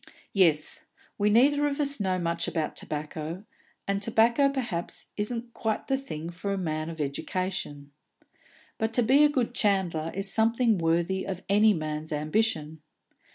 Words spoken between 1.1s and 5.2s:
we neither of us know much about tobacco, and tobacco perhaps